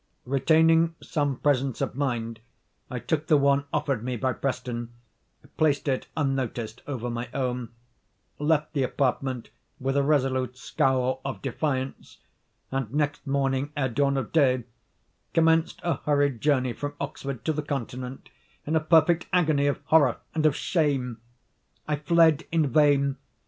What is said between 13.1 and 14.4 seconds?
morning ere dawn of